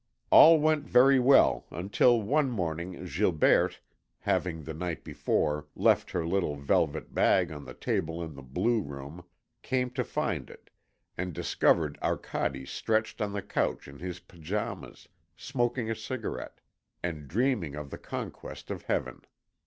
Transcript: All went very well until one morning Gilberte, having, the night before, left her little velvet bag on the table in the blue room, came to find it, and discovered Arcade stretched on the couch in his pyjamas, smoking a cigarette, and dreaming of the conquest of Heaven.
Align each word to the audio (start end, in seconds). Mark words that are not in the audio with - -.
All 0.31 0.59
went 0.59 0.89
very 0.89 1.19
well 1.19 1.67
until 1.69 2.23
one 2.23 2.49
morning 2.49 3.05
Gilberte, 3.05 3.77
having, 4.21 4.63
the 4.63 4.73
night 4.73 5.03
before, 5.03 5.67
left 5.75 6.09
her 6.09 6.25
little 6.25 6.55
velvet 6.55 7.13
bag 7.13 7.51
on 7.51 7.65
the 7.65 7.75
table 7.75 8.23
in 8.23 8.33
the 8.33 8.41
blue 8.41 8.81
room, 8.81 9.23
came 9.61 9.91
to 9.91 10.03
find 10.03 10.49
it, 10.49 10.71
and 11.19 11.33
discovered 11.33 11.99
Arcade 12.01 12.67
stretched 12.67 13.21
on 13.21 13.31
the 13.31 13.43
couch 13.43 13.87
in 13.87 13.99
his 13.99 14.19
pyjamas, 14.19 15.07
smoking 15.37 15.91
a 15.91 15.95
cigarette, 15.95 16.61
and 17.03 17.27
dreaming 17.27 17.75
of 17.75 17.91
the 17.91 17.99
conquest 17.99 18.71
of 18.71 18.85
Heaven. 18.85 19.21